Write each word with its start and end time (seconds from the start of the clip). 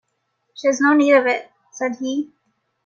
"She 0.55 0.65
has 0.65 0.81
no 0.81 0.93
need 0.93 1.11
of 1.13 1.27
it," 1.27 1.51
said 1.73 1.97
he. 1.97 2.31